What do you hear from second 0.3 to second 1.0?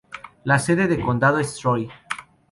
La sede de